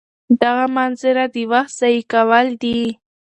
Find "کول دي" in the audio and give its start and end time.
2.13-2.79